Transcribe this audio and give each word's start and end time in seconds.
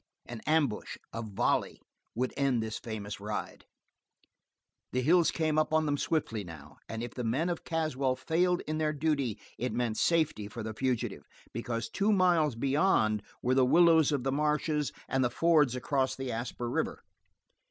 An 0.25 0.41
ambush, 0.47 0.97
a 1.13 1.21
volley, 1.21 1.79
would 2.15 2.33
end 2.35 2.63
this 2.63 2.79
famous 2.79 3.19
ride. 3.19 3.65
The 4.93 5.03
hills 5.03 5.29
came 5.29 5.59
up 5.59 5.71
on 5.71 5.85
them 5.85 5.95
swiftly, 5.99 6.43
now, 6.43 6.77
and 6.89 7.03
if 7.03 7.13
the 7.13 7.23
men 7.23 7.49
of 7.49 7.63
Caswell 7.63 8.15
failed 8.15 8.61
in 8.61 8.79
their 8.79 8.93
duty 8.93 9.39
it 9.59 9.73
meant 9.73 9.97
safety 9.97 10.47
for 10.47 10.63
the 10.63 10.73
fugitive, 10.73 11.27
because 11.53 11.87
two 11.87 12.11
miles 12.11 12.55
beyond 12.55 13.21
were 13.43 13.53
the 13.53 13.63
willows 13.63 14.11
of 14.11 14.23
the 14.23 14.31
marshes 14.31 14.91
and 15.07 15.23
the 15.23 15.29
fords 15.29 15.75
across 15.75 16.15
the 16.15 16.31
Asper 16.31 16.67
River. 16.67 17.03